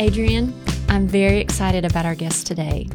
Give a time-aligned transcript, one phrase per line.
[0.00, 0.58] Adrian.
[0.88, 2.88] I'm very excited about our guest today.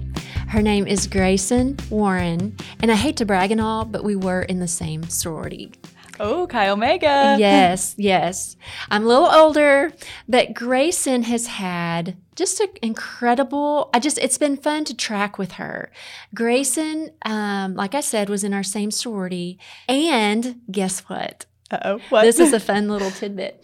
[0.47, 4.41] Her name is Grayson Warren, and I hate to brag and all, but we were
[4.41, 5.71] in the same sorority.
[6.19, 7.35] Oh, Chi Omega.
[7.37, 8.55] Yes, yes.
[8.89, 9.93] I'm a little older,
[10.27, 13.91] but Grayson has had just an incredible.
[13.93, 15.91] I just it's been fun to track with her.
[16.33, 21.45] Grayson, um, like I said, was in our same sorority, and guess what?
[21.69, 21.99] Uh oh.
[22.09, 22.23] What?
[22.23, 23.63] This is a fun little tidbit.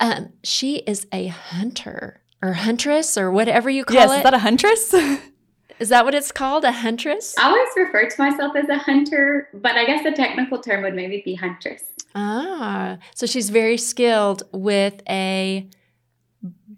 [0.00, 4.16] Um, she is a hunter or huntress or whatever you call yes, it.
[4.18, 4.94] is that a huntress?
[5.80, 6.62] Is that what it's called?
[6.62, 7.34] A huntress?
[7.36, 10.94] I always refer to myself as a hunter, but I guess the technical term would
[10.94, 11.82] maybe be huntress.
[12.14, 15.68] Ah, so she's very skilled with a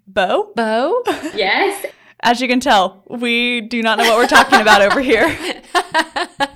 [0.07, 0.51] Bow?
[0.57, 1.03] bow.
[1.35, 1.85] Yes,
[2.27, 5.27] As you can tell, we do not know what we're talking about over here.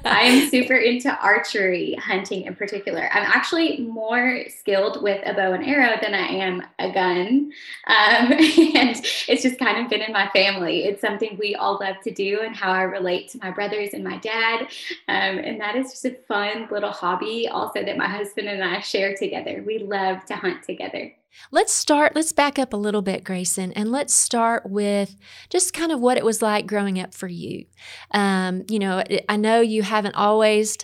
[0.04, 3.08] I am super into archery hunting in particular.
[3.12, 7.52] I'm actually more skilled with a bow and arrow than I am a gun.
[7.86, 10.86] Um, and it's just kind of been in my family.
[10.86, 14.02] It's something we all love to do and how I relate to my brothers and
[14.02, 14.62] my dad.
[15.06, 18.80] Um, and that is just a fun little hobby also that my husband and I
[18.80, 19.62] share together.
[19.64, 21.12] We love to hunt together.
[21.50, 25.16] Let's start, let's back up a little bit, Grayson, and let's start with
[25.48, 27.66] just kind of what it was like growing up for you.
[28.12, 30.76] Um, you know, I know you haven't always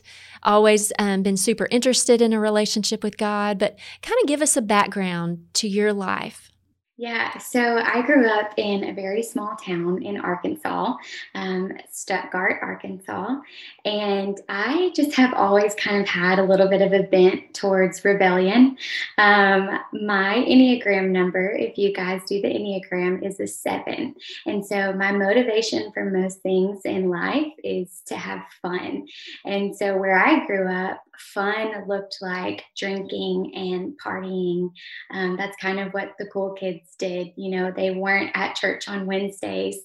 [0.42, 4.56] always um, been super interested in a relationship with God, but kind of give us
[4.56, 6.52] a background to your life.
[6.98, 10.94] Yeah, so I grew up in a very small town in Arkansas,
[11.34, 13.36] um, Stuttgart, Arkansas.
[13.84, 18.02] And I just have always kind of had a little bit of a bent towards
[18.02, 18.78] rebellion.
[19.19, 24.14] Um, my Enneagram number, if you guys do the Enneagram, is a seven.
[24.47, 29.07] And so my motivation for most things in life is to have fun.
[29.45, 34.70] And so where I grew up, fun looked like drinking and partying.
[35.11, 37.33] Um, that's kind of what the cool kids did.
[37.36, 39.79] You know, they weren't at church on Wednesdays.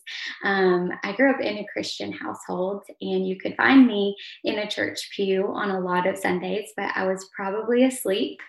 [0.44, 4.70] Um, I grew up in a Christian household, and you could find me in a
[4.70, 8.40] church pew on a lot of Sundays, but I was probably asleep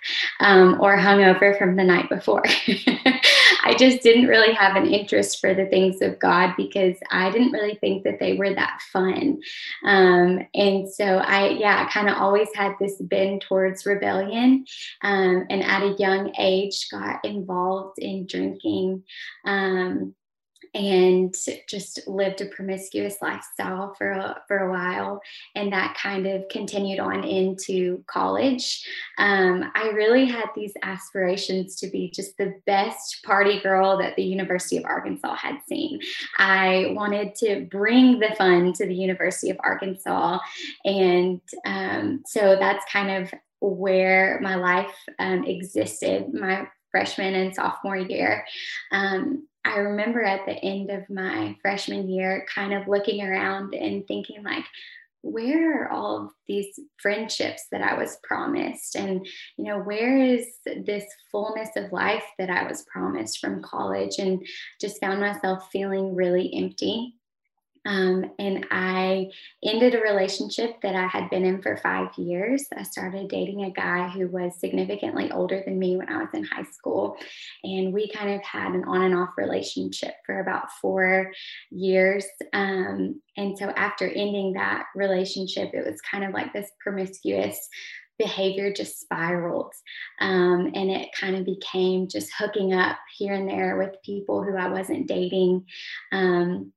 [0.40, 2.44] um, or hungover from the night before.
[3.64, 7.52] I just didn't really have an interest for the things of God because I didn't
[7.52, 9.40] really think that they were that fun.
[9.84, 14.64] Um, and so I, yeah, I kind of always had this bend towards rebellion.
[15.02, 19.04] Um, and at a young age, got involved in drinking.
[19.44, 20.14] Um,
[20.74, 21.34] and
[21.68, 25.20] just lived a promiscuous lifestyle for a, for a while.
[25.54, 28.86] And that kind of continued on into college.
[29.18, 34.22] Um, i really had these aspirations to be just the best party girl that the
[34.22, 36.00] university of arkansas had seen.
[36.38, 40.38] I wanted to bring the fun to the university of arkansas.
[40.84, 47.96] And um, so that's kind of where my life um, existed my freshman and sophomore
[47.96, 48.44] year.
[48.90, 54.06] Um, I remember at the end of my freshman year, kind of looking around and
[54.06, 54.64] thinking, like,
[55.22, 58.96] where are all of these friendships that I was promised?
[58.96, 59.24] And,
[59.56, 64.18] you know, where is this fullness of life that I was promised from college?
[64.18, 64.44] And
[64.80, 67.14] just found myself feeling really empty.
[67.84, 69.30] Um, and I
[69.64, 72.64] ended a relationship that I had been in for five years.
[72.76, 76.44] I started dating a guy who was significantly older than me when I was in
[76.44, 77.16] high school.
[77.64, 81.32] And we kind of had an on and off relationship for about four
[81.70, 82.24] years.
[82.52, 87.68] Um, and so after ending that relationship, it was kind of like this promiscuous
[88.18, 89.72] behavior just spiraled.
[90.20, 94.56] Um, and it kind of became just hooking up here and there with people who
[94.56, 95.66] I wasn't dating.
[96.12, 96.72] Um,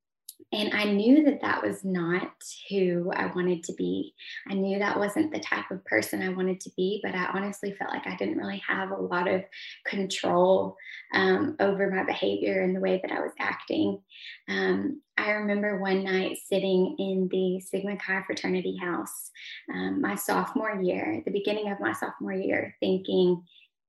[0.55, 2.31] and I knew that that was not
[2.69, 4.13] who I wanted to be.
[4.49, 7.73] I knew that wasn't the type of person I wanted to be, but I honestly
[7.73, 9.43] felt like I didn't really have a lot of
[9.85, 10.77] control
[11.13, 13.99] um, over my behavior and the way that I was acting.
[14.47, 19.31] Um, I remember one night sitting in the Sigma Chi fraternity house,
[19.73, 23.43] um, my sophomore year, the beginning of my sophomore year, thinking,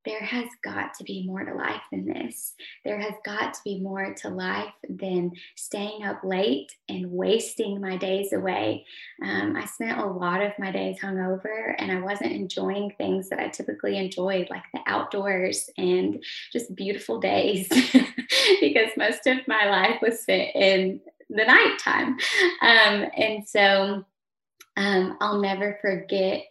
[0.07, 2.55] there has got to be more to life than this.
[2.85, 7.97] There has got to be more to life than staying up late and wasting my
[7.97, 8.87] days away.
[9.23, 13.41] Um, I spent a lot of my days hungover and I wasn't enjoying things that
[13.41, 16.23] I typically enjoyed, like the outdoors and
[16.53, 17.69] just beautiful days,
[18.61, 22.17] because most of my life was spent in the nighttime.
[22.63, 24.05] Um, and so
[24.77, 26.47] um, I'll never forget.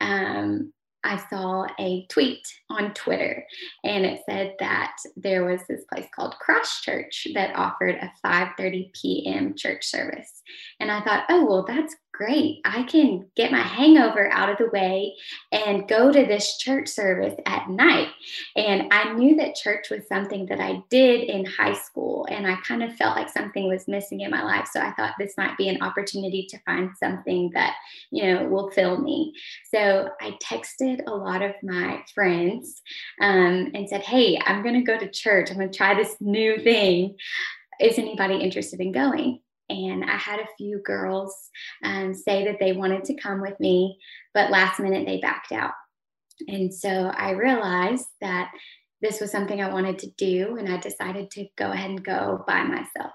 [0.00, 0.72] Um,
[1.04, 3.44] I saw a tweet on Twitter
[3.84, 8.92] and it said that there was this place called Cross Church that offered a 5:30
[8.92, 9.54] p.m.
[9.54, 10.42] church service.
[10.80, 12.60] And I thought, "Oh, well, that's great.
[12.64, 15.14] I can get my hangover out of the way
[15.52, 18.08] and go to this church service at night.
[18.56, 22.56] And I knew that church was something that I did in high school, and I
[22.56, 24.68] kind of felt like something was missing in my life.
[24.72, 27.76] So I thought this might be an opportunity to find something that,
[28.10, 29.32] you know, will fill me.
[29.72, 32.82] So I texted a lot of my friends
[33.20, 35.50] um, and said, Hey, I'm going to go to church.
[35.50, 37.16] I'm going to try this new thing.
[37.80, 39.40] Is anybody interested in going?
[39.70, 41.34] And I had a few girls
[41.84, 43.98] um, say that they wanted to come with me,
[44.32, 45.72] but last minute they backed out.
[46.46, 48.50] And so I realized that
[49.00, 52.44] this was something I wanted to do, and I decided to go ahead and go
[52.46, 53.12] by myself.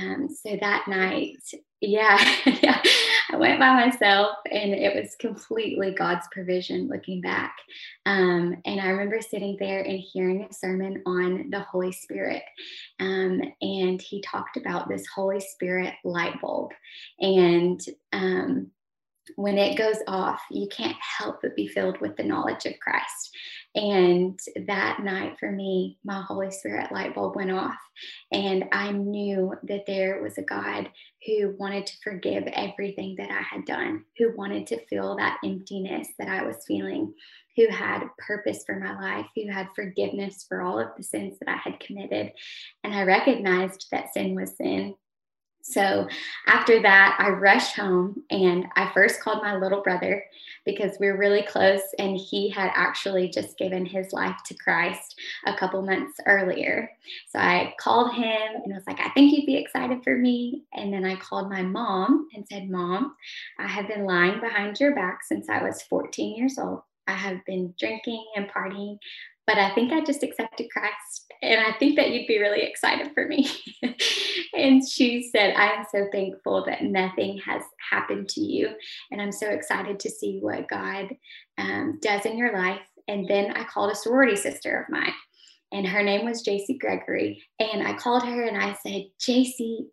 [0.00, 1.36] Um, so that night,
[1.80, 2.18] yeah,
[2.62, 2.82] yeah,
[3.30, 7.56] I went by myself, and it was completely God's provision looking back.
[8.06, 12.42] Um, and I remember sitting there and hearing a sermon on the Holy Spirit.
[13.00, 16.72] Um, and he talked about this Holy Spirit light bulb.
[17.20, 17.80] And
[18.12, 18.70] um,
[19.36, 23.36] when it goes off, you can't help but be filled with the knowledge of Christ.
[23.74, 27.76] And that night for me, my Holy Spirit light bulb went off.
[28.32, 30.90] And I knew that there was a God
[31.26, 36.08] who wanted to forgive everything that I had done, who wanted to fill that emptiness
[36.18, 37.12] that I was feeling,
[37.56, 41.50] who had purpose for my life, who had forgiveness for all of the sins that
[41.50, 42.32] I had committed.
[42.84, 44.94] And I recognized that sin was sin
[45.68, 46.08] so
[46.46, 50.24] after that, I rushed home and I first called my little brother
[50.64, 55.20] because we are really close and he had actually just given his life to Christ
[55.46, 56.90] a couple months earlier.
[57.28, 60.62] So I called him and was like, I think you'd be excited for me.
[60.72, 63.14] And then I called my mom and said, Mom,
[63.58, 66.80] I have been lying behind your back since I was 14 years old.
[67.06, 68.98] I have been drinking and partying
[69.48, 71.32] but I think I just accepted Christ.
[71.40, 73.48] And I think that you'd be really excited for me.
[74.54, 78.68] and she said, I am so thankful that nothing has happened to you.
[79.10, 81.16] And I'm so excited to see what God
[81.56, 82.82] um, does in your life.
[83.08, 85.14] And then I called a sorority sister of mine,
[85.72, 87.42] and her name was JC Gregory.
[87.58, 89.86] And I called her and I said, JC,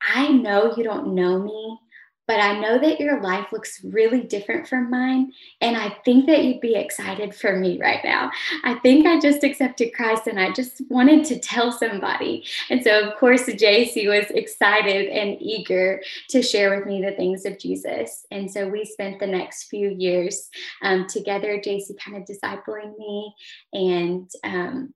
[0.00, 1.78] I know you don't know me,
[2.26, 5.32] but I know that your life looks really different from mine.
[5.60, 8.30] And I think that you'd be excited for me right now.
[8.64, 12.44] I think I just accepted Christ and I just wanted to tell somebody.
[12.70, 17.44] And so, of course, JC was excited and eager to share with me the things
[17.44, 18.26] of Jesus.
[18.30, 20.48] And so we spent the next few years
[20.82, 23.34] um, together, JC kind of discipling me
[23.72, 24.94] and um,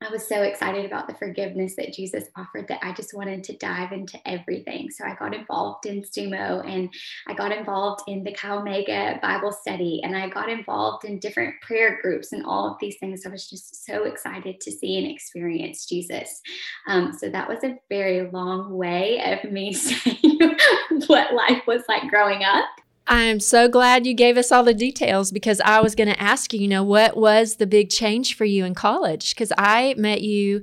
[0.00, 3.56] I was so excited about the forgiveness that Jesus offered that I just wanted to
[3.56, 4.90] dive into everything.
[4.90, 6.88] So I got involved in sumo and
[7.26, 11.60] I got involved in the Chi Omega Bible study and I got involved in different
[11.62, 13.26] prayer groups and all of these things.
[13.26, 16.42] I was just so excited to see and experience Jesus.
[16.86, 20.38] Um, so that was a very long way of me saying
[21.08, 22.66] what life was like growing up.
[23.08, 26.52] I'm so glad you gave us all the details because I was going to ask
[26.52, 29.34] you, you know, what was the big change for you in college?
[29.34, 30.62] Because I met you,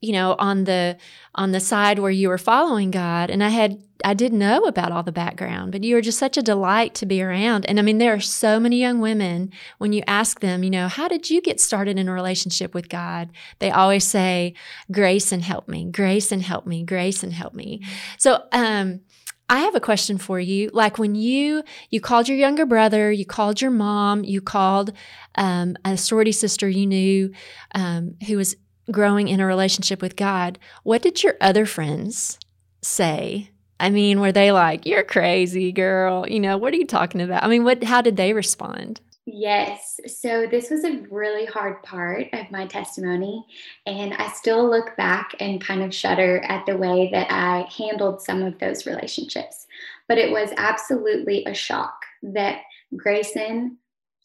[0.00, 0.98] you know, on the
[1.34, 4.92] on the side where you were following God, and I had I didn't know about
[4.92, 7.66] all the background, but you were just such a delight to be around.
[7.66, 10.88] And I mean, there are so many young women when you ask them, you know,
[10.88, 13.30] how did you get started in a relationship with God?
[13.60, 14.54] They always say,
[14.92, 17.80] "Grayson help me, grace and help me, grace and help me."
[18.18, 19.00] So, um
[19.50, 20.70] I have a question for you.
[20.72, 24.92] Like when you you called your younger brother, you called your mom, you called
[25.36, 27.32] um, a sorority sister you knew
[27.74, 28.56] um, who was
[28.90, 30.58] growing in a relationship with God.
[30.82, 32.38] What did your other friends
[32.82, 33.50] say?
[33.80, 36.28] I mean, were they like, "You're crazy, girl"?
[36.28, 37.44] You know, what are you talking about?
[37.44, 37.84] I mean, what?
[37.84, 39.00] How did they respond?
[39.30, 40.00] Yes.
[40.06, 43.44] So this was a really hard part of my testimony.
[43.84, 48.22] And I still look back and kind of shudder at the way that I handled
[48.22, 49.66] some of those relationships.
[50.06, 52.62] But it was absolutely a shock that
[52.96, 53.76] Grayson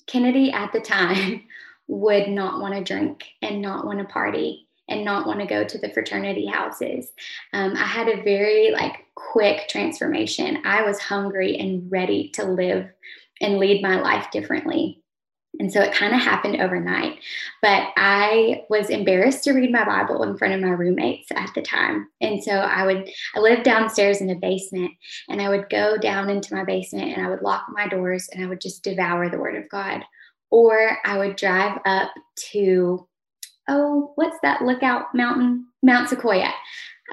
[0.07, 1.43] Kennedy at the time
[1.87, 5.65] would not want to drink and not want to party and not want to go
[5.65, 7.11] to the fraternity houses.
[7.51, 10.61] Um, I had a very like quick transformation.
[10.63, 12.89] I was hungry and ready to live
[13.43, 15.03] and lead my life differently.
[15.59, 17.19] And so it kind of happened overnight.
[17.61, 21.61] But I was embarrassed to read my Bible in front of my roommates at the
[21.61, 22.07] time.
[22.21, 24.91] And so I would, I lived downstairs in a basement
[25.29, 28.43] and I would go down into my basement and I would lock my doors and
[28.43, 30.01] I would just devour the Word of God.
[30.49, 32.11] Or I would drive up
[32.51, 33.07] to,
[33.67, 35.67] oh, what's that lookout mountain?
[35.83, 36.51] Mount Sequoia.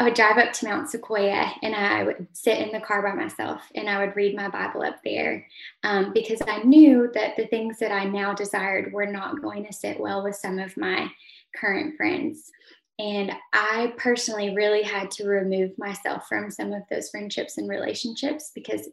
[0.01, 3.13] I would drive up to Mount Sequoia and I would sit in the car by
[3.13, 5.47] myself and I would read my Bible up there
[5.83, 9.75] um, because I knew that the things that I now desired were not going to
[9.75, 11.11] sit well with some of my
[11.55, 12.51] current friends.
[12.99, 18.53] And I personally really had to remove myself from some of those friendships and relationships
[18.55, 18.89] because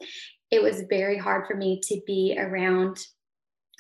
[0.52, 3.00] it was very hard for me to be around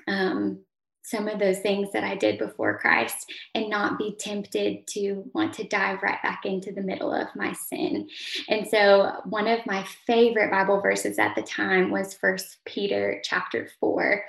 [0.07, 0.63] um,
[1.07, 5.53] some of those things that I did before Christ and not be tempted to want
[5.53, 8.09] to dive right back into the middle of my sin.
[8.49, 13.69] And so one of my favorite Bible verses at the time was First Peter chapter
[13.79, 14.23] 4.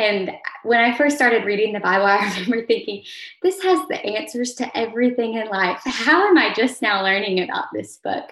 [0.00, 0.30] And
[0.62, 3.04] when I first started reading the Bible, I remember thinking,
[3.42, 5.80] this has the answers to everything in life.
[5.84, 8.24] How am I just now learning about this book?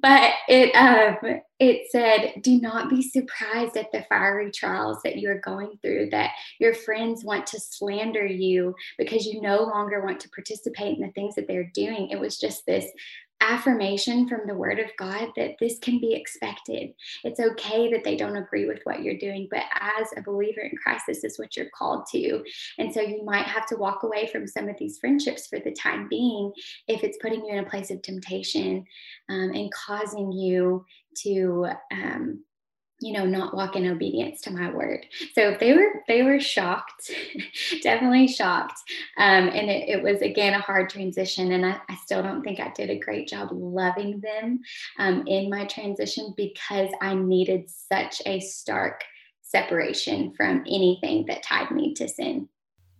[0.00, 5.40] But it um, it said, do not be surprised at the fiery trials that you're
[5.40, 6.30] going through, that
[6.60, 11.12] your friends want to slander you because you no longer want to participate in the
[11.12, 12.10] things that they're doing.
[12.10, 12.86] It was just this
[13.48, 16.90] affirmation from the word of God that this can be expected.
[17.24, 20.76] It's okay that they don't agree with what you're doing, but as a believer in
[20.76, 22.44] Christ, this is what you're called to.
[22.78, 25.72] And so you might have to walk away from some of these friendships for the
[25.72, 26.52] time being
[26.86, 28.84] if it's putting you in a place of temptation
[29.30, 30.84] um, and causing you
[31.22, 32.44] to um,
[33.00, 35.06] you know not walk in obedience to my word.
[35.34, 37.10] So they were they were shocked
[37.82, 38.80] definitely shocked.
[39.16, 42.60] Um, and it, it, was again a hard transition and I, I, still don't think
[42.60, 44.60] i did a great job loving them
[44.98, 49.02] um, in my transition because i needed such a stark
[49.48, 52.48] separation from anything that tied me to sin.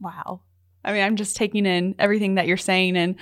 [0.00, 0.40] Wow.
[0.84, 2.96] I mean, I'm just taking in everything that you're saying.
[2.96, 3.16] And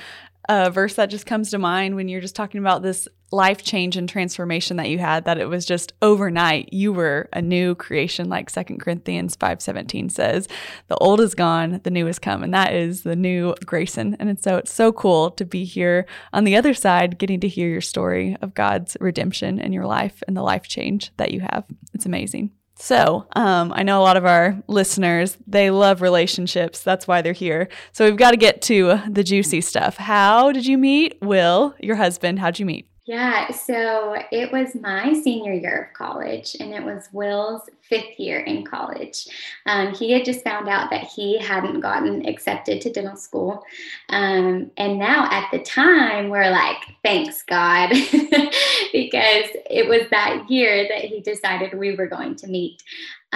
[0.49, 3.97] a verse that just comes to mind when you're just talking about this life change
[3.97, 8.29] and transformation that you had that it was just overnight you were a new creation
[8.29, 10.47] like Second corinthians 5.17 says
[10.87, 14.17] the old is gone the new has come and that is the new grayson.
[14.21, 17.69] And so it's so cool to be here on the other side getting to hear
[17.69, 21.65] your story of god's redemption in your life and the life change that you have.
[21.95, 26.83] It's amazing so, um, I know a lot of our listeners, they love relationships.
[26.83, 27.68] That's why they're here.
[27.92, 29.97] So, we've got to get to the juicy stuff.
[29.97, 32.38] How did you meet Will, your husband?
[32.38, 32.88] How'd you meet?
[33.07, 38.41] Yeah, so it was my senior year of college, and it was Will's fifth year
[38.41, 39.29] in college.
[39.65, 43.63] Um, he had just found out that he hadn't gotten accepted to dental school.
[44.09, 47.91] Um, and now at the time, we're like, thanks God,
[48.93, 52.83] because it was that year that he decided we were going to meet.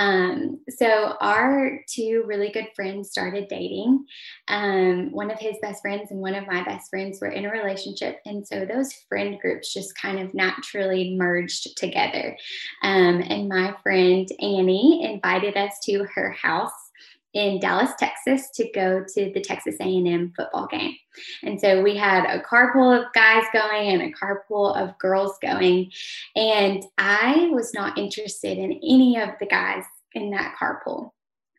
[0.00, 4.06] Um, so our two really good friends started dating.
[4.48, 7.50] Um, one of his best friends and one of my best friends were in a
[7.50, 12.34] relationship, and so those friend groups just kind of naturally merged together.
[12.82, 16.89] Um, and my friend Annie invited us to her house
[17.34, 20.96] in Dallas, Texas to go to the Texas A&M football game.
[21.42, 25.90] And so we had a carpool of guys going and a carpool of girls going.
[26.34, 29.84] And I was not interested in any of the guys
[30.14, 31.10] in that carpool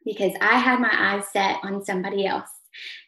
[0.04, 2.50] because I had my eyes set on somebody else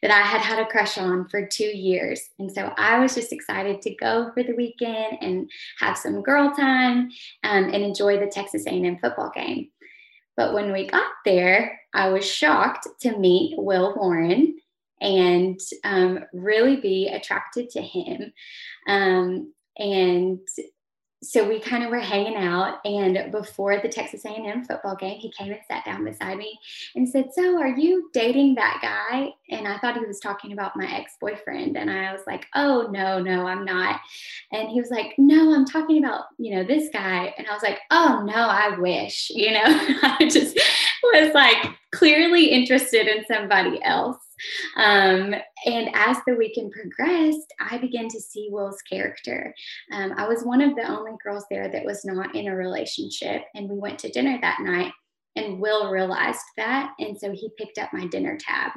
[0.01, 2.21] that I had had a crush on for two years.
[2.39, 6.53] And so I was just excited to go for the weekend and have some girl
[6.53, 7.09] time
[7.43, 9.69] um, and enjoy the Texas A&M football game.
[10.35, 14.57] But when we got there, I was shocked to meet Will Warren
[14.99, 18.33] and um, really be attracted to him.
[18.87, 20.39] Um, and
[21.23, 25.31] so we kind of were hanging out and before the texas a&m football game he
[25.31, 26.59] came and sat down beside me
[26.95, 29.29] and said so are you dating that guy?
[29.49, 33.19] And i thought he was talking about my ex-boyfriend and i was like oh no
[33.19, 33.99] no i'm not.
[34.51, 37.33] And he was like no i'm talking about you know this guy.
[37.37, 39.63] And i was like oh no i wish you know?
[39.65, 40.59] I just
[41.13, 44.17] was like clearly interested in somebody else
[44.75, 45.33] um,
[45.65, 49.53] and as the weekend progressed, I began to see Will's character.
[49.91, 53.43] Um, I was one of the only girls there that was not in a relationship,
[53.55, 54.91] and we went to dinner that night.
[55.35, 56.93] And Will realized that.
[56.99, 58.71] And so he picked up my dinner tab.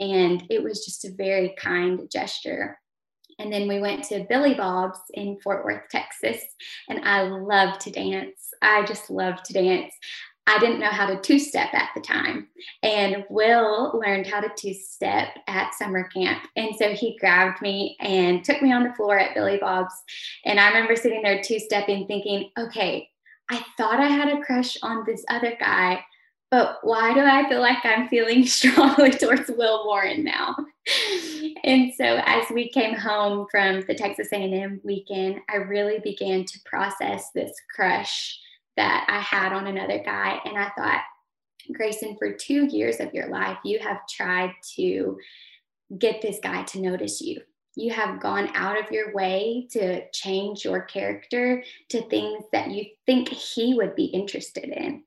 [0.00, 2.80] And it was just a very kind gesture.
[3.38, 6.42] And then we went to Billy Bob's in Fort Worth, Texas.
[6.88, 8.50] And I love to dance.
[8.60, 9.94] I just love to dance.
[10.46, 12.48] I didn't know how to two step at the time.
[12.82, 16.42] And Will learned how to two step at summer camp.
[16.56, 19.94] And so he grabbed me and took me on the floor at Billy Bob's.
[20.44, 23.08] And I remember sitting there two stepping, thinking, okay,
[23.50, 26.04] I thought I had a crush on this other guy,
[26.50, 30.56] but why do I feel like I'm feeling strongly towards Will Warren now?
[31.64, 36.60] and so as we came home from the Texas A&M weekend, I really began to
[36.64, 38.38] process this crush
[38.80, 40.40] that I had on another guy.
[40.46, 41.02] And I thought,
[41.70, 45.18] Grayson, for two years of your life, you have tried to
[45.98, 47.42] get this guy to notice you.
[47.76, 52.86] You have gone out of your way to change your character to things that you
[53.04, 55.02] think he would be interested in.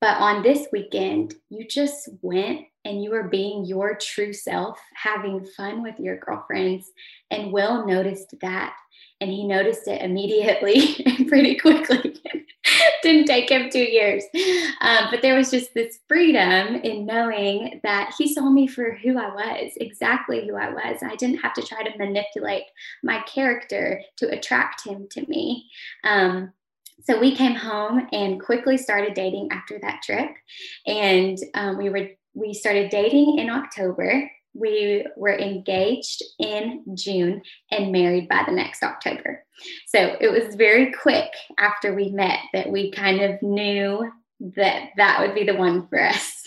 [0.00, 5.46] But on this weekend, you just went and you were being your true self, having
[5.58, 6.90] fun with your girlfriends.
[7.30, 8.74] And Will noticed that.
[9.20, 12.20] And he noticed it immediately and pretty quickly.
[13.02, 14.24] didn't take him two years.
[14.80, 19.18] Um, but there was just this freedom in knowing that he saw me for who
[19.18, 21.02] I was, exactly who I was.
[21.02, 22.64] I didn't have to try to manipulate
[23.02, 25.70] my character to attract him to me.
[26.04, 26.52] Um,
[27.02, 30.30] so we came home and quickly started dating after that trip,
[30.86, 37.92] and um, we were we started dating in October we were engaged in June and
[37.92, 39.44] married by the next October.
[39.86, 44.10] So it was very quick after we met that we kind of knew
[44.56, 46.42] that that would be the one for us.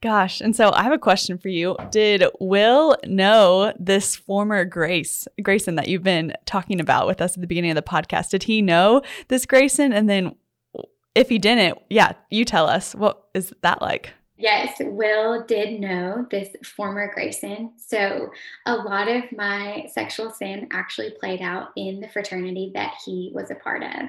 [0.00, 1.76] Gosh, and so I have a question for you.
[1.90, 7.40] Did Will know this former Grace, Grayson that you've been talking about with us at
[7.40, 8.30] the beginning of the podcast?
[8.30, 9.92] Did he know this Grayson?
[9.92, 10.36] And then
[11.16, 12.94] if he didn't, yeah, you tell us.
[12.94, 14.12] What is that like?
[14.40, 17.72] Yes, Will did know this former Grayson.
[17.76, 18.30] So
[18.66, 23.50] a lot of my sexual sin actually played out in the fraternity that he was
[23.50, 24.08] a part of.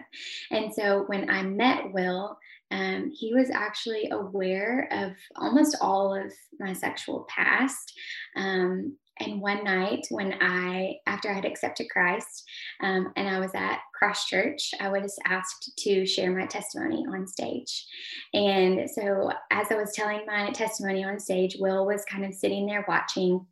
[0.51, 2.37] And so when I met Will,
[2.69, 7.97] um, he was actually aware of almost all of my sexual past.
[8.35, 12.43] Um, and one night, when I, after I had accepted Christ
[12.81, 17.27] um, and I was at Cross Church, I was asked to share my testimony on
[17.27, 17.85] stage.
[18.33, 22.65] And so, as I was telling my testimony on stage, Will was kind of sitting
[22.65, 23.45] there watching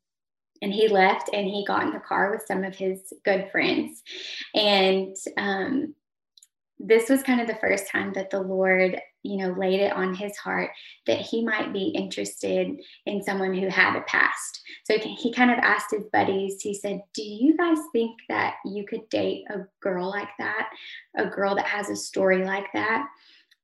[0.61, 4.01] and he left and he got in the car with some of his good friends
[4.55, 5.93] and um,
[6.79, 10.15] this was kind of the first time that the Lord, you know, laid it on
[10.15, 10.71] his heart
[11.05, 14.61] that he might be interested in someone who had a past.
[14.85, 18.85] So he kind of asked his buddies, he said, Do you guys think that you
[18.85, 20.69] could date a girl like that,
[21.17, 23.07] a girl that has a story like that?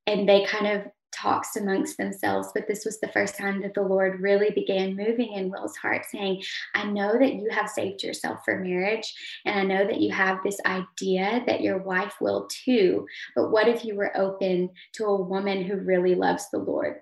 [0.06, 0.82] And they kind of
[1.14, 5.32] talks amongst themselves, but this was the first time that the Lord really began moving
[5.32, 6.42] in Will's heart, saying,
[6.74, 10.38] I know that you have saved yourself for marriage, and I know that you have
[10.42, 13.06] this idea that your wife will too.
[13.34, 16.96] But what if you were open to a woman who really loves the Lord?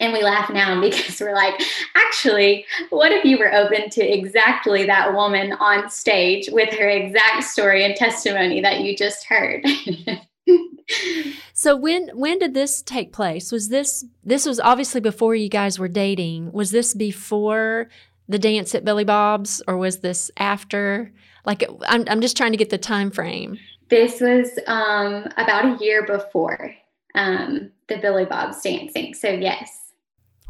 [0.00, 1.60] And we laugh now because we're like,
[1.94, 7.44] actually, what if you were open to exactly that woman on stage with her exact
[7.44, 9.64] story and testimony that you just heard?
[11.52, 13.52] so when when did this take place?
[13.52, 16.52] Was this this was obviously before you guys were dating?
[16.52, 17.88] Was this before
[18.28, 21.12] the dance at Billy Bob's or was this after?
[21.44, 23.58] Like I'm I'm just trying to get the time frame.
[23.88, 26.74] This was um, about a year before
[27.14, 29.14] um, the Billy Bob's dancing.
[29.14, 29.92] So yes.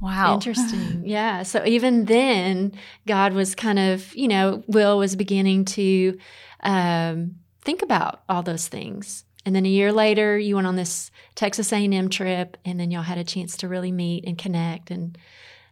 [0.01, 0.35] Wow.
[0.35, 1.03] Interesting.
[1.05, 1.43] yeah.
[1.43, 2.73] So even then,
[3.07, 6.19] God was kind of, you know, Will was beginning to
[6.61, 9.25] um, think about all those things.
[9.45, 13.03] And then a year later, you went on this Texas A&M trip, and then y'all
[13.03, 15.17] had a chance to really meet and connect, and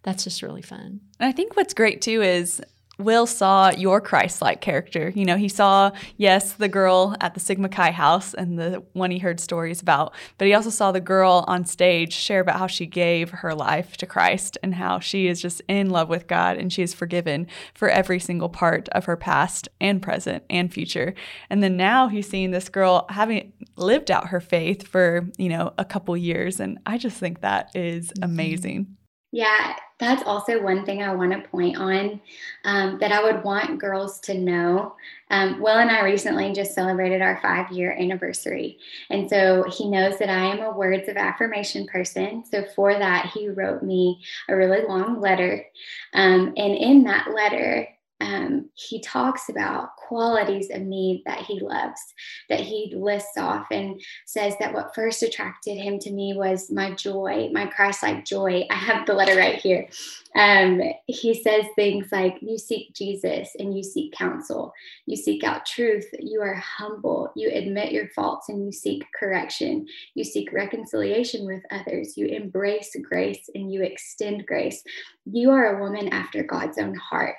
[0.03, 1.01] that's just really fun.
[1.21, 2.63] I think what's great too is
[2.99, 5.13] Will saw your Christ like character.
[5.15, 9.11] You know, he saw, yes, the girl at the Sigma Chi house and the one
[9.11, 12.67] he heard stories about, but he also saw the girl on stage share about how
[12.67, 16.57] she gave her life to Christ and how she is just in love with God
[16.57, 21.15] and she is forgiven for every single part of her past and present and future.
[21.51, 25.75] And then now he's seeing this girl having lived out her faith for, you know,
[25.77, 26.61] a couple years.
[26.61, 28.25] And I just think that is mm-hmm.
[28.25, 28.96] amazing.
[29.37, 32.23] Yeah, that's also one thing I want to point on
[32.65, 34.97] um, that I would want girls to know.
[35.29, 38.79] Um, Will and I recently just celebrated our five year anniversary.
[39.11, 42.47] And so he knows that I am a words of affirmation person.
[42.51, 45.67] So for that, he wrote me a really long letter.
[46.15, 47.87] Um, and in that letter,
[48.21, 52.01] um, he talks about qualities of me that he loves,
[52.49, 56.93] that he lists off and says that what first attracted him to me was my
[56.93, 58.67] joy, my Christ like joy.
[58.71, 59.89] I have the letter right here.
[60.35, 64.73] Um, he says things like, You seek Jesus and you seek counsel,
[65.05, 69.87] you seek out truth, you are humble, you admit your faults and you seek correction,
[70.15, 74.83] you seek reconciliation with others, you embrace grace and you extend grace.
[75.27, 77.35] You are a woman after God's own heart.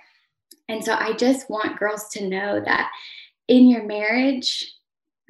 [0.70, 2.92] And so I just want girls to know that
[3.48, 4.74] in your marriage,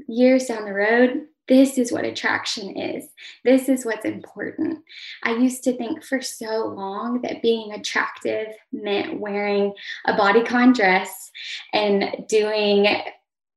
[0.08, 3.06] years down the road, this is what attraction is.
[3.46, 4.80] This is what's important.
[5.24, 9.74] I used to think for so long that being attractive meant wearing
[10.06, 11.32] a bodycon dress
[11.72, 12.84] and doing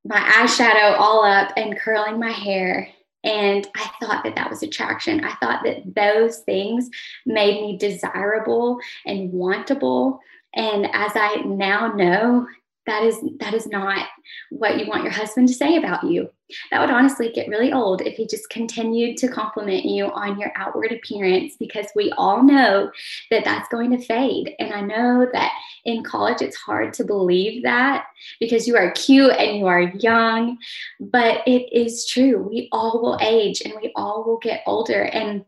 [0.04, 2.88] my eyeshadow all up and curling my hair.
[3.24, 5.24] And I thought that that was attraction.
[5.24, 6.88] I thought that those things
[7.26, 10.20] made me desirable and wantable
[10.54, 12.46] and as I now know,
[12.86, 14.08] that is that is not
[14.50, 16.28] what you want your husband to say about you.
[16.70, 20.50] that would honestly get really old if he just continued to compliment you on your
[20.56, 22.90] outward appearance because we all know
[23.30, 24.54] that that's going to fade.
[24.58, 25.52] And I know that
[25.84, 28.06] in college it's hard to believe that
[28.40, 30.58] because you are cute and you are young,
[30.98, 32.42] but it is true.
[32.42, 35.02] We all will age and we all will get older.
[35.02, 35.44] And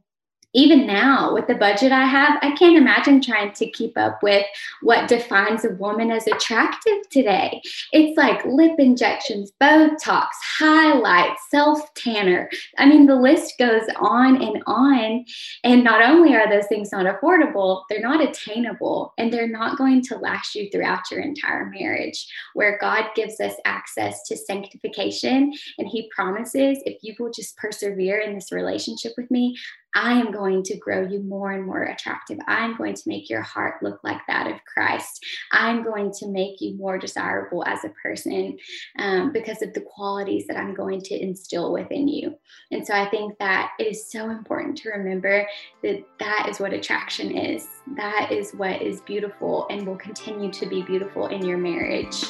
[0.55, 4.45] even now with the budget I have, I can't imagine trying to keep up with
[4.83, 7.63] what defines a woman as attractive today.
[7.93, 12.51] It's like lip injections, Botox, highlights, self tanner.
[12.79, 15.25] I mean, the list goes on and on.
[15.65, 20.03] And not only are those things not affordable, they're not attainable and they're not going
[20.03, 22.27] to last you throughout your entire marriage.
[22.55, 28.21] Where God gives us access to sanctification and He promises if you will just persevere
[28.21, 29.57] in this relationship with me,
[29.95, 32.39] I am going to grow you more and more attractive.
[32.47, 35.25] I'm going to make your heart look like that of Christ.
[35.51, 38.59] I'm going to make you more desirable as a person
[38.99, 42.35] um, because of the qualities that I'm going to instill within you.
[42.71, 45.47] And so I think that it is so important to remember
[45.83, 47.69] that that is what attraction is.
[47.97, 52.25] That is what is beautiful and will continue to be beautiful in your marriage.